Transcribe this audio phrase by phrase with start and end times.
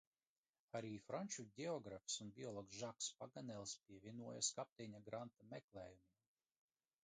[0.77, 6.21] Arī franču ģeogrāfs un biologs Žaks Paganels pievienojas kapteiņa Granta meklējumiem.